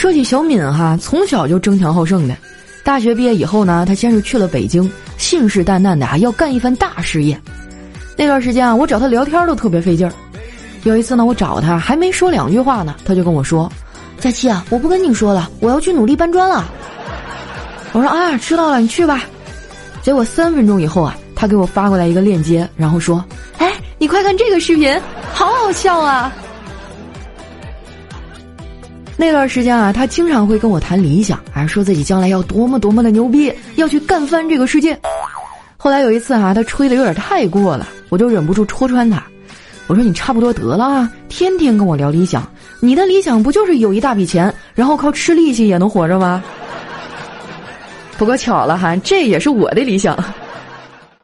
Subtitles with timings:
[0.00, 2.34] 说起小敏哈，从小就争强好胜的。
[2.82, 7.38] 大学毕业以后呢，她先是去了北京，信誓旦旦的啊要干一番大事业。
[8.16, 10.12] 那段时间啊，我找她聊天都特别费劲儿。
[10.84, 13.70] 有一次呢，我找她还没说两句话呢，她就跟我说
[14.18, 16.66] ：“佳期啊，我不跟你说了，我要去努力搬砖了。”
[17.92, 19.24] 我说：“啊，知道了，你去吧。”
[20.00, 23.22] 结果三分钟以后啊，她给我发过来一个链接，然后说
[23.60, 24.98] ：“哎，你快看这个视频，
[25.34, 26.32] 好好笑啊！”
[29.20, 34.98] 那段时间啊，他经常会跟我谈理想，啊，说自己将来要多么多么的牛逼，要去干翻这个世界。
[35.76, 39.22] 后来有一次啊，他吹的有点太过了，我就忍不住戳穿他。
[39.88, 46.42] 我说：“你差不多得了啊，天天跟我聊理想，你的理想不就是有一大笔钱，然后靠吃利息也能活着吗？”
[48.16, 50.16] 不过巧了哈，这也是我的理想。